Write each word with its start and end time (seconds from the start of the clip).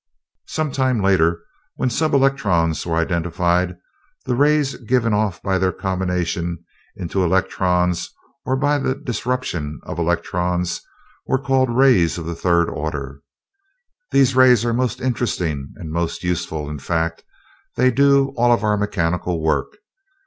"Some 0.47 0.71
time 0.71 0.99
later, 1.03 1.43
when 1.75 1.91
sub 1.91 2.15
electrons 2.15 2.87
were 2.87 2.95
identified 2.97 3.77
the 4.25 4.33
rays 4.33 4.73
given 4.77 5.13
off 5.13 5.39
by 5.43 5.59
their 5.59 5.71
combination 5.71 6.65
into 6.95 7.23
electrons, 7.23 8.09
or 8.43 8.55
by 8.55 8.79
the 8.79 8.95
disruption 8.95 9.79
of 9.83 9.99
electrons, 9.99 10.81
were 11.27 11.37
called 11.37 11.69
rays 11.69 12.17
of 12.17 12.25
the 12.25 12.33
third 12.33 12.67
order. 12.67 13.21
These 14.09 14.35
rays 14.35 14.65
are 14.65 14.73
most 14.73 15.01
interesting 15.01 15.71
and 15.75 15.91
most 15.91 16.23
useful; 16.23 16.67
in 16.67 16.79
fact, 16.79 17.23
they 17.75 17.91
do 17.91 18.29
all 18.35 18.49
our 18.59 18.77
mechanical 18.77 19.39
work. 19.39 19.75